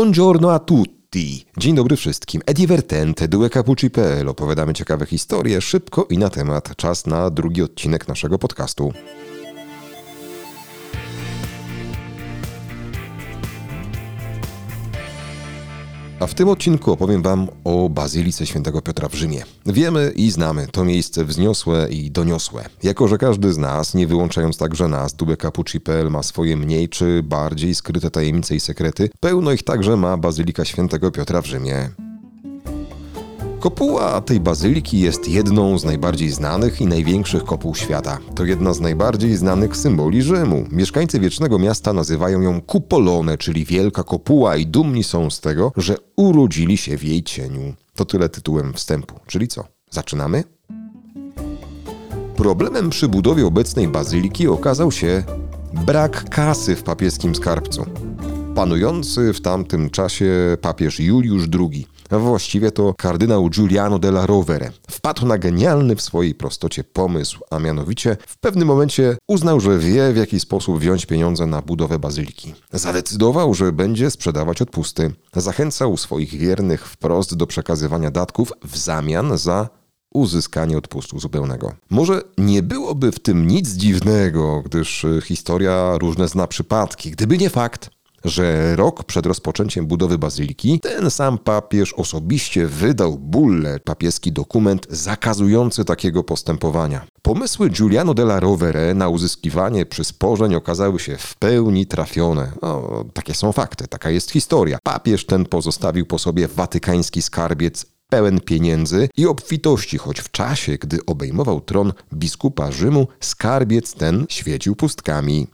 [0.00, 1.44] Buongiorno a tutti.
[1.56, 2.42] Dzień dobry wszystkim.
[2.46, 4.28] E divertente, due capucci.pl.
[4.28, 6.76] Opowiadamy ciekawe historie, szybko i na temat.
[6.76, 8.92] Czas na drugi odcinek naszego podcastu.
[16.20, 19.42] A w tym odcinku opowiem Wam o Bazylice Świętego Piotra w Rzymie.
[19.66, 22.64] Wiemy i znamy to miejsce wzniosłe i doniosłe.
[22.82, 27.74] Jako, że każdy z nas, nie wyłączając także nas, dubecapucci.pl ma swoje mniej czy bardziej
[27.74, 32.09] skryte tajemnice i sekrety, pełno ich także ma Bazylika Świętego Piotra w Rzymie.
[33.60, 38.18] Kopuła tej bazyliki jest jedną z najbardziej znanych i największych kopuł świata.
[38.34, 40.64] To jedna z najbardziej znanych symboli Rzymu.
[40.70, 45.96] Mieszkańcy wiecznego miasta nazywają ją Kupolone, czyli Wielka Kopuła i dumni są z tego, że
[46.16, 47.74] urodzili się w jej cieniu.
[47.94, 49.14] To tyle tytułem wstępu.
[49.26, 49.64] Czyli co?
[49.90, 50.44] Zaczynamy?
[52.36, 55.22] Problemem przy budowie obecnej bazyliki okazał się
[55.86, 57.86] brak kasy w papieskim skarbcu.
[58.54, 65.38] Panujący w tamtym czasie papież Juliusz II Właściwie to kardynał Giuliano della Rovere wpadł na
[65.38, 70.40] genialny w swojej prostocie pomysł, a mianowicie w pewnym momencie uznał, że wie w jaki
[70.40, 72.54] sposób wziąć pieniądze na budowę bazyliki.
[72.72, 75.12] Zadecydował, że będzie sprzedawać odpusty.
[75.36, 79.68] Zachęcał swoich wiernych wprost do przekazywania datków w zamian za
[80.14, 81.72] uzyskanie odpustu zupełnego.
[81.90, 87.90] Może nie byłoby w tym nic dziwnego, gdyż historia różne zna przypadki, gdyby nie fakt,
[88.24, 95.84] że rok przed rozpoczęciem budowy bazyliki ten sam papież osobiście wydał bulle, papieski dokument zakazujący
[95.84, 97.06] takiego postępowania.
[97.22, 102.52] Pomysły Giuliano della Rovere na uzyskiwanie przysporzeń okazały się w pełni trafione.
[102.62, 104.78] No, takie są fakty, taka jest historia.
[104.82, 110.98] Papież ten pozostawił po sobie watykański skarbiec pełen pieniędzy i obfitości, choć w czasie, gdy
[111.06, 115.46] obejmował tron biskupa Rzymu, skarbiec ten świecił pustkami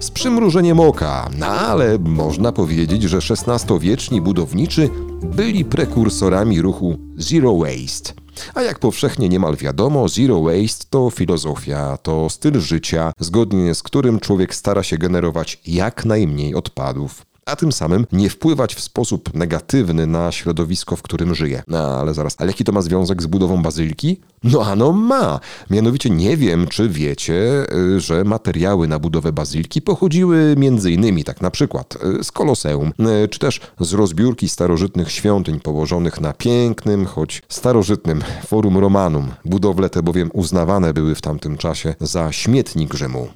[0.00, 4.90] z przymrużeniem oka, no ale można powiedzieć, że XVI-wieczni budowniczy
[5.22, 8.12] byli prekursorami ruchu Zero Waste.
[8.54, 14.20] A jak powszechnie niemal wiadomo, Zero Waste to filozofia, to styl życia, zgodnie z którym
[14.20, 20.06] człowiek stara się generować jak najmniej odpadów a tym samym nie wpływać w sposób negatywny
[20.06, 21.62] na środowisko, w którym żyje.
[21.68, 24.20] No ale zaraz, ale jaki to ma związek z budową bazyliki?
[24.44, 25.40] No ano ma.
[25.70, 31.40] Mianowicie nie wiem, czy wiecie, y, że materiały na budowę bazyliki pochodziły między innymi, tak
[31.40, 32.92] na przykład, y, z Koloseum,
[33.24, 39.28] y, czy też z rozbiórki starożytnych świątyń położonych na pięknym, choć starożytnym Forum Romanum.
[39.44, 43.28] Budowle te bowiem uznawane były w tamtym czasie za śmietnik Rzymu.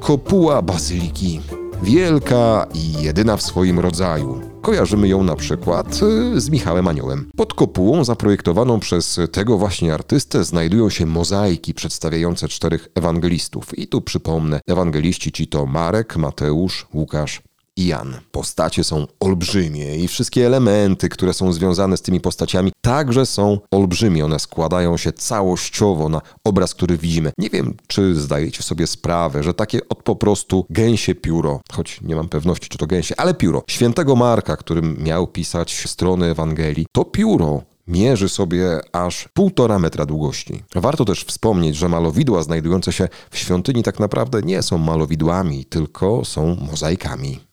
[0.00, 1.40] Kopuła bazyliki
[1.82, 4.40] wielka i jedyna w swoim rodzaju.
[4.62, 7.30] Kojarzymy ją na przykład y, z Michałem Aniołem.
[7.36, 13.78] Pod kopułą zaprojektowaną przez tego właśnie artystę znajdują się mozaiki przedstawiające czterech ewangelistów.
[13.78, 17.42] I tu przypomnę, ewangeliści ci to Marek, Mateusz, Łukasz
[17.78, 18.20] i Jan.
[18.32, 24.24] Postacie są olbrzymie i wszystkie elementy, które są związane z tymi postaciami, także są olbrzymie.
[24.24, 27.32] One składają się całościowo na obraz, który widzimy.
[27.38, 32.16] Nie wiem, czy zdajecie sobie sprawę, że takie od po prostu gęsie pióro, choć nie
[32.16, 37.04] mam pewności, czy to gęsie, ale pióro świętego Marka, którym miał pisać strony Ewangelii, to
[37.04, 40.62] pióro mierzy sobie aż półtora metra długości.
[40.74, 46.24] Warto też wspomnieć, że malowidła znajdujące się w świątyni tak naprawdę nie są malowidłami, tylko
[46.24, 47.48] są mozaikami.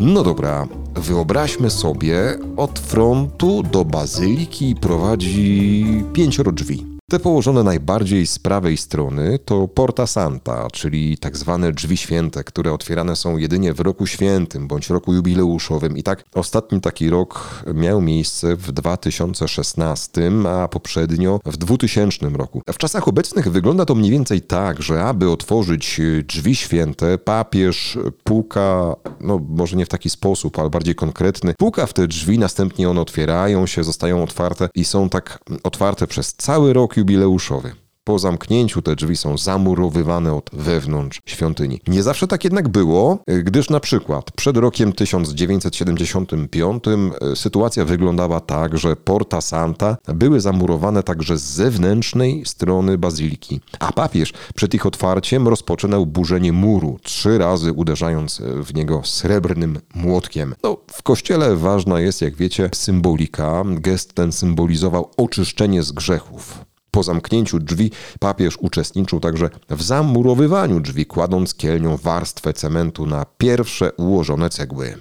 [0.00, 6.89] No dobra, wyobraźmy sobie, od frontu do bazyliki prowadzi pięcioro drzwi.
[7.10, 12.72] Te położone najbardziej z prawej strony to Porta Santa, czyli tak zwane drzwi święte, które
[12.72, 15.96] otwierane są jedynie w roku świętym bądź roku jubileuszowym.
[15.96, 22.62] I tak ostatni taki rok miał miejsce w 2016, a poprzednio w 2000 roku.
[22.72, 28.96] W czasach obecnych wygląda to mniej więcej tak, że aby otworzyć drzwi święte, papież puka,
[29.20, 33.00] no może nie w taki sposób, ale bardziej konkretny, puka w te drzwi, następnie one
[33.00, 37.72] otwierają się, zostają otwarte i są tak otwarte przez cały rok jubileuszowy.
[38.04, 41.80] Po zamknięciu te drzwi są zamurowywane od wewnątrz świątyni.
[41.88, 48.78] Nie zawsze tak jednak było, gdyż na przykład przed rokiem 1975 e, sytuacja wyglądała tak,
[48.78, 55.48] że Porta Santa były zamurowane także z zewnętrznej strony bazyliki, a papież przed ich otwarciem
[55.48, 60.54] rozpoczynał burzenie muru, trzy razy uderzając w niego srebrnym młotkiem.
[60.62, 63.64] No, w kościele ważna jest, jak wiecie, symbolika.
[63.66, 66.69] Gest ten symbolizował oczyszczenie z grzechów.
[66.90, 67.90] Po zamknięciu drzwi
[68.20, 74.94] papież uczestniczył także w zamurowywaniu drzwi, kładąc kielnią warstwę cementu na pierwsze ułożone cegły.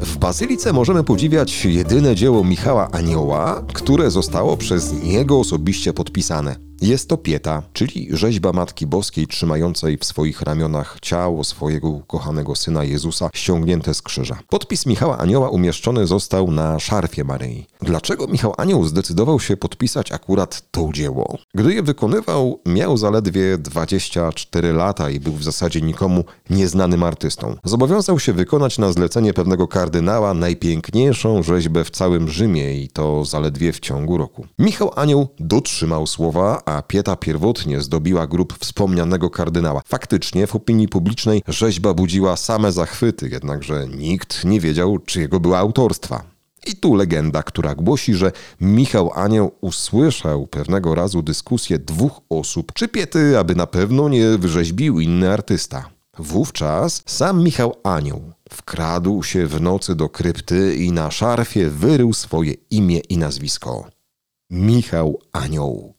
[0.00, 6.69] W bazylice możemy podziwiać jedyne dzieło Michała Anioła, które zostało przez niego osobiście podpisane.
[6.82, 12.84] Jest to pieta, czyli rzeźba Matki Boskiej trzymającej w swoich ramionach ciało swojego ukochanego syna
[12.84, 14.38] Jezusa ściągnięte z krzyża.
[14.48, 17.66] Podpis Michała Anioła umieszczony został na szarfie Maryi.
[17.82, 21.38] Dlaczego Michał Anioł zdecydował się podpisać akurat to dzieło?
[21.54, 27.56] Gdy je wykonywał, miał zaledwie 24 lata i był w zasadzie nikomu nieznanym artystą.
[27.64, 33.72] Zobowiązał się wykonać na zlecenie pewnego kardynała najpiękniejszą rzeźbę w całym Rzymie i to zaledwie
[33.72, 34.46] w ciągu roku.
[34.58, 39.82] Michał Anioł dotrzymał słowa, a Pieta pierwotnie zdobiła grób wspomnianego kardynała.
[39.86, 46.22] Faktycznie w opinii publicznej rzeźba budziła same zachwyty, jednakże nikt nie wiedział, czyjego była autorstwa.
[46.66, 52.88] I tu legenda, która głosi, że Michał Anioł usłyszał pewnego razu dyskusję dwóch osób, czy
[52.88, 55.88] Piety, aby na pewno nie wyrzeźbił inny artysta.
[56.18, 62.54] Wówczas sam Michał Anioł wkradł się w nocy do krypty i na szarfie wyrył swoje
[62.70, 63.90] imię i nazwisko.
[64.50, 65.94] Michał Anioł.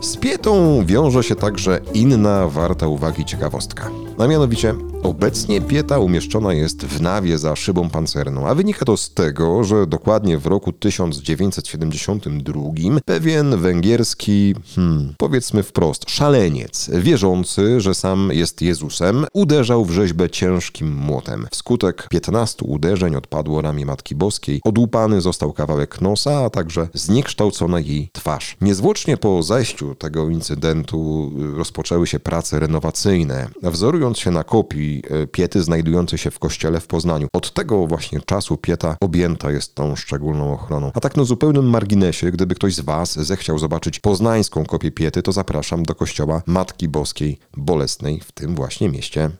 [0.00, 3.90] Z Pietą wiąże się także inna warta uwagi ciekawostka.
[4.18, 9.14] A mianowicie, obecnie Pieta umieszczona jest w nawie za szybą pancerną, a wynika to z
[9.14, 12.60] tego, że dokładnie w roku 1972
[13.04, 20.94] pewien węgierski, hmm, powiedzmy wprost, szaleniec, wierzący, że sam jest Jezusem, uderzał w rzeźbę ciężkim
[20.94, 21.46] młotem.
[21.50, 28.08] Wskutek 15 uderzeń odpadło ramię Matki Boskiej, odłupany został kawałek nosa, a także zniekształcona jej
[28.12, 28.56] twarz.
[28.60, 33.48] Niezwłocznie po zajściu tego incydentu rozpoczęły się prace renowacyjne.
[33.62, 37.28] Wzorując się na kopii e, Piety znajdującej się w kościele w Poznaniu.
[37.32, 40.90] Od tego właśnie czasu Pieta objęta jest tą szczególną ochroną.
[40.94, 45.32] A tak na zupełnym marginesie, gdyby ktoś z Was zechciał zobaczyć poznańską kopię Piety, to
[45.32, 49.30] zapraszam do kościoła Matki Boskiej Bolesnej w tym właśnie mieście.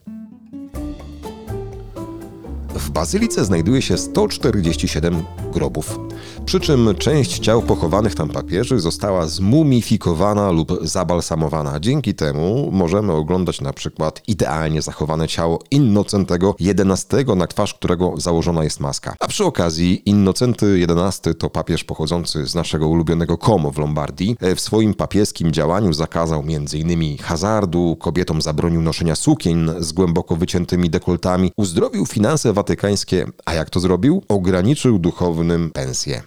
[2.74, 6.06] W bazylice znajduje się 147 grobów.
[6.44, 11.80] Przy czym część ciał pochowanych tam papieży została zmumifikowana lub zabalsamowana.
[11.80, 18.64] Dzięki temu możemy oglądać na przykład idealnie zachowane ciało Innocentego XI, na twarz którego założona
[18.64, 19.14] jest maska.
[19.20, 24.36] A przy okazji Innocenty XI to papież pochodzący z naszego ulubionego Como w Lombardii.
[24.56, 27.18] W swoim papieskim działaniu zakazał m.in.
[27.18, 33.80] hazardu, kobietom zabronił noszenia sukien z głęboko wyciętymi dekoltami, uzdrowił finanse watykańskie, a jak to
[33.80, 34.22] zrobił?
[34.28, 35.70] Ograniczył duchownym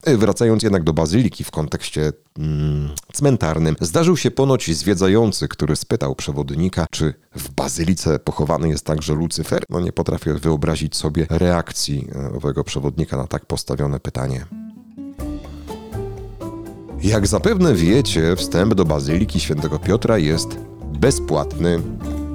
[0.06, 6.88] Wracając jednak do bazyliki w kontekście mm, cmentarnym, zdarzył się ponoć zwiedzający, który spytał przewodnika,
[6.92, 9.64] czy w bazylice pochowany jest także Lucyfer.
[9.70, 14.46] No nie potrafię wyobrazić sobie reakcji e, owego przewodnika na tak postawione pytanie.
[17.04, 20.58] Jak zapewne wiecie, wstęp do Bazyliki Świętego Piotra jest
[21.00, 21.80] bezpłatny.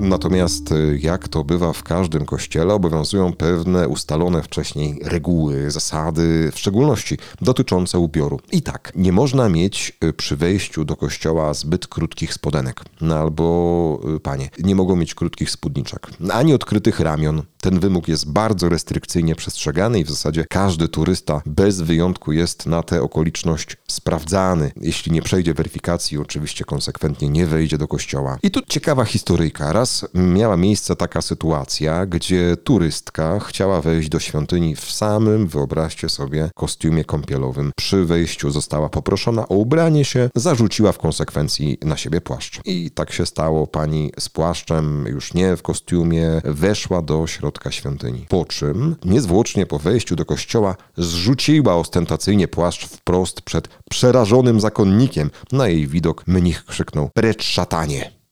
[0.05, 6.59] Natomiast y, jak to bywa w każdym kościele, obowiązują pewne ustalone wcześniej reguły, zasady, w
[6.59, 8.41] szczególności dotyczące ubioru.
[8.53, 12.81] I tak, nie można mieć y, przy wejściu do kościoła zbyt krótkich spodenek.
[13.01, 17.43] No albo, y, panie, nie mogą mieć krótkich spódniczek, ani odkrytych ramion.
[17.61, 22.83] Ten wymóg jest bardzo restrykcyjnie przestrzegany i w zasadzie każdy turysta bez wyjątku jest na
[22.83, 24.73] tę okoliczność sprawdzany.
[24.81, 28.39] Jeśli nie przejdzie weryfikacji, oczywiście konsekwentnie nie wejdzie do kościoła.
[28.43, 29.73] I tu ciekawa historyjka.
[29.73, 36.51] Raz miała miejsce taka sytuacja, gdzie turystka chciała wejść do świątyni w samym, wyobraźcie sobie,
[36.55, 37.73] kostiumie kąpielowym.
[37.77, 42.61] Przy wejściu została poproszona o ubranie się, zarzuciła w konsekwencji na siebie płaszcz.
[42.65, 43.67] I tak się stało.
[43.67, 48.27] Pani z płaszczem, już nie w kostiumie, weszła do środka świątyni.
[48.29, 55.31] Po czym, niezwłocznie po wejściu do kościoła, zrzuciła ostentacyjnie płaszcz wprost przed przerażonym zakonnikiem.
[55.53, 58.24] Na jej widok mnich krzyknął: Precz szatanie!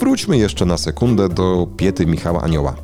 [0.00, 2.76] Wróćmy jeszcze na sekundę do piety Michała Anioła.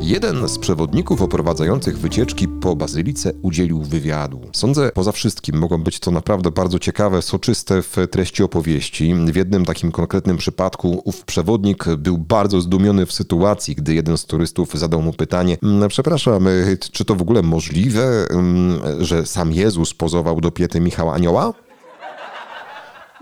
[0.00, 4.40] Jeden z przewodników oprowadzających wycieczki po bazylice udzielił wywiadu.
[4.52, 9.14] Sądzę, poza wszystkim mogą być to naprawdę bardzo ciekawe, soczyste w treści opowieści.
[9.14, 14.24] W jednym takim konkretnym przypadku ów przewodnik był bardzo zdumiony w sytuacji, gdy jeden z
[14.24, 19.52] turystów zadał mu pytanie: "Mm, Przepraszam, y, czy to w ogóle możliwe, mm, że sam
[19.52, 21.52] Jezus pozował do piety Michała Anioła?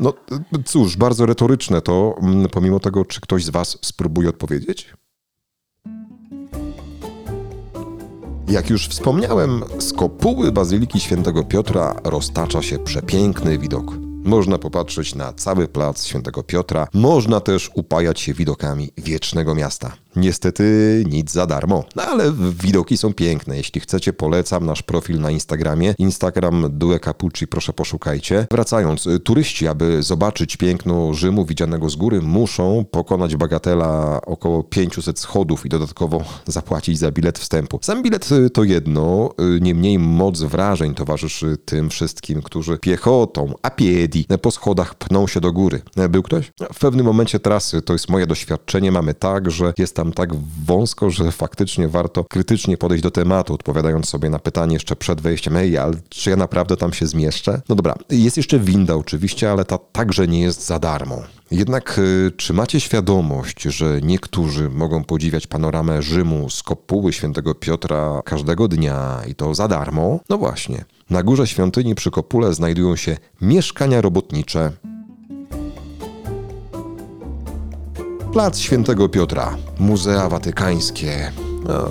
[0.03, 0.13] No
[0.65, 4.95] cóż, bardzo retoryczne to, mm, pomimo tego, czy ktoś z Was spróbuje odpowiedzieć?
[8.49, 13.93] Jak już wspomniałem, z kopuły Bazyliki Świętego Piotra roztacza się przepiękny widok.
[14.25, 19.93] Można popatrzeć na cały plac Świętego Piotra, można też upajać się widokami wiecznego miasta.
[20.17, 23.57] Niestety nic za darmo, no ale widoki są piękne.
[23.57, 25.95] Jeśli chcecie, polecam nasz profil na Instagramie.
[25.99, 28.47] Instagram Due Capucci, proszę poszukajcie.
[28.51, 35.67] Wracając, turyści, aby zobaczyć piękno Rzymu widzianego z góry, muszą pokonać bagatela około 500 schodów
[35.67, 37.79] i dodatkowo zapłacić za bilet wstępu.
[37.83, 44.51] Sam bilet to jedno, niemniej moc wrażeń towarzyszy tym wszystkim, którzy piechotą, a piedi po
[44.51, 45.83] schodach pną się do góry.
[46.11, 46.53] Był ktoś?
[46.73, 50.31] W pewnym momencie trasy, to jest moje doświadczenie, mamy tak, że jest tam tak
[50.67, 55.57] wąsko, że faktycznie warto krytycznie podejść do tematu, odpowiadając sobie na pytanie jeszcze przed wejściem,
[55.57, 57.63] ej, ale czy ja naprawdę tam się zmieszczę?
[57.69, 61.23] No dobra, jest jeszcze winda oczywiście, ale ta także nie jest za darmo.
[61.51, 68.23] Jednak y, czy macie świadomość, że niektórzy mogą podziwiać panoramę Rzymu z kopuły świętego Piotra
[68.25, 70.21] każdego dnia i to za darmo?
[70.29, 70.85] No właśnie.
[71.11, 74.73] Na górze świątyni przy kopule znajdują się mieszkania robotnicze,
[78.33, 81.33] Plac Świętego Piotra, Muzea Watykańskie.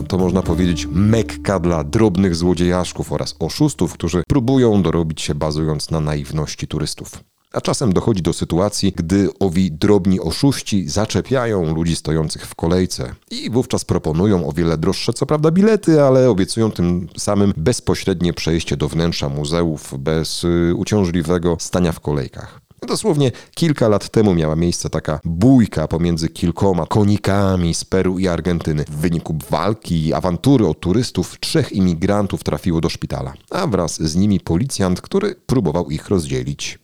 [0.07, 6.00] To można powiedzieć mekka dla drobnych złodziejaszków oraz oszustów, którzy próbują dorobić się bazując na
[6.00, 7.12] naiwności turystów.
[7.53, 13.50] A czasem dochodzi do sytuacji, gdy owi drobni oszuści zaczepiają ludzi stojących w kolejce i
[13.50, 18.88] wówczas proponują o wiele droższe, co prawda, bilety, ale obiecują tym samym bezpośrednie przejście do
[18.88, 22.61] wnętrza muzeów bez y, uciążliwego stania w kolejkach.
[22.91, 28.83] Dosłownie kilka lat temu miała miejsce taka bójka pomiędzy kilkoma konikami z Peru i Argentyny.
[28.83, 34.15] W wyniku walki i awantury od turystów trzech imigrantów trafiło do szpitala, a wraz z
[34.15, 36.79] nimi policjant, który próbował ich rozdzielić.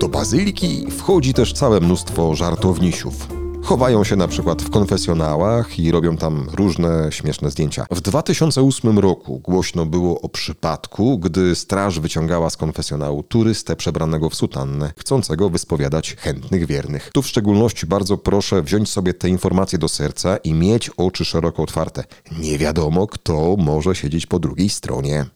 [0.00, 6.16] Do bazyliki wchodzi też całe mnóstwo żartownisiów chowają się na przykład w konfesjonałach i robią
[6.16, 7.86] tam różne śmieszne zdjęcia.
[7.90, 14.34] W 2008 roku głośno było o przypadku, gdy straż wyciągała z konfesjonału turystę przebranego w
[14.34, 17.10] sutannę, chcącego wyspowiadać chętnych wiernych.
[17.14, 21.62] Tu w szczególności bardzo proszę wziąć sobie te informacje do serca i mieć oczy szeroko
[21.62, 22.04] otwarte.
[22.38, 25.26] Nie wiadomo, kto może siedzieć po drugiej stronie.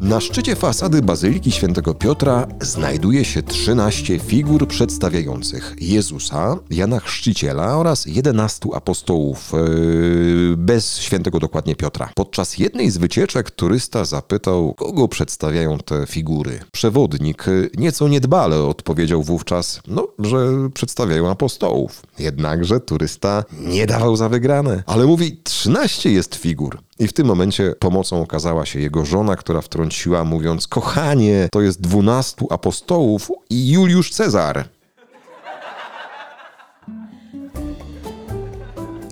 [0.00, 8.06] Na szczycie fasady Bazyliki Świętego Piotra znajduje się 13 figur przedstawiających Jezusa, Jana Chrzciciela oraz
[8.06, 12.10] 11 apostołów, yy, bez świętego dokładnie Piotra.
[12.14, 16.60] Podczas jednej z wycieczek turysta zapytał, kogo przedstawiają te figury.
[16.72, 17.44] Przewodnik
[17.76, 22.02] nieco niedbale odpowiedział wówczas, no, że przedstawiają apostołów.
[22.18, 26.78] Jednakże turysta nie dawał za wygrane, ale mówi, 13 jest figur.
[26.98, 31.80] I w tym momencie pomocą okazała się jego żona, która wtrąciła, mówiąc: Kochanie, to jest
[31.80, 34.68] dwunastu apostołów i Juliusz Cezar.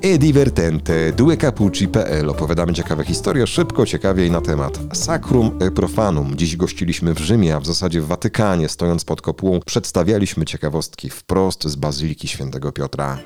[0.03, 6.37] E divertente, duecapucci.pl Opowiadamy ciekawe historie, szybko, ciekawiej na temat Sacrum e Profanum.
[6.37, 11.64] Dziś gościliśmy w Rzymie, a w zasadzie w Watykanie, stojąc pod kopułą, przedstawialiśmy ciekawostki wprost
[11.64, 13.19] z Bazyliki Świętego Piotra.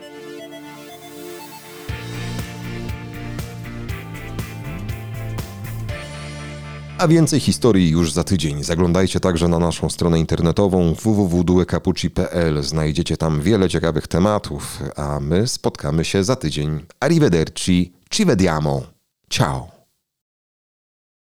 [6.99, 8.65] A więcej historii już za tydzień.
[8.65, 12.63] Zaglądajcie także na naszą stronę internetową www.duecapucci.pl.
[12.63, 16.87] Znajdziecie tam wiele ciekawych tematów, a my spotkamy się za tydzień.
[17.01, 18.83] Arrivederci, ci vediamo.
[19.31, 19.78] Ciao.